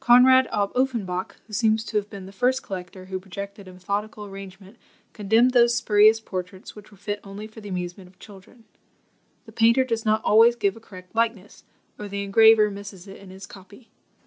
Conrad 0.00 0.46
ab 0.52 0.70
Uffenbach, 0.74 1.36
who 1.46 1.54
seems 1.54 1.82
to 1.86 1.96
have 1.96 2.10
been 2.10 2.26
the 2.26 2.30
first 2.30 2.62
collector 2.62 3.06
who 3.06 3.18
projected 3.18 3.66
a 3.66 3.72
methodical 3.72 4.26
arrangement, 4.26 4.76
condemned 5.14 5.52
those 5.52 5.74
spurious 5.76 6.20
portraits 6.20 6.76
which 6.76 6.90
were 6.90 6.98
fit 6.98 7.20
only 7.24 7.46
for 7.46 7.62
the 7.62 7.70
amusement 7.70 8.06
of 8.10 8.18
children. 8.18 8.64
The 9.46 9.52
painter 9.52 9.84
does 9.84 10.04
not 10.04 10.20
always 10.24 10.56
give 10.56 10.76
a 10.76 10.80
correct 10.80 11.14
likeness, 11.14 11.64
or 11.98 12.06
the 12.06 12.22
engraver 12.22 12.70
misses 12.70 13.08
it 13.08 13.16
in 13.16 13.30
his 13.30 13.46
copy. 13.46 13.88